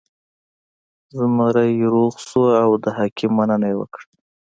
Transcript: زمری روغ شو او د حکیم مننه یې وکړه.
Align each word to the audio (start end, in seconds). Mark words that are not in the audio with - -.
زمری 1.17 1.73
روغ 1.93 2.13
شو 2.27 2.43
او 2.63 2.71
د 2.83 2.85
حکیم 2.97 3.31
مننه 3.37 3.67
یې 3.71 3.75
وکړه. 3.79 4.05